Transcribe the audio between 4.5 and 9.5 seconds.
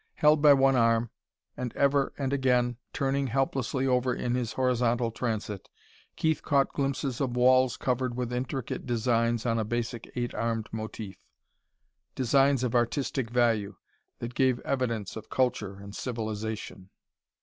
horizontal transit, Keith caught glimpses of walls covered with intricate designs